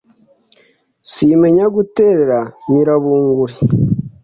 [1.11, 2.39] Simenya guterera
[2.71, 3.55] mira bunguri”